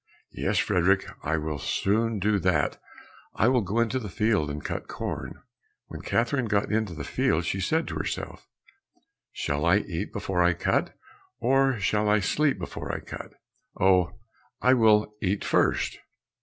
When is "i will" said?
1.21-1.59, 3.35-3.61, 14.59-15.13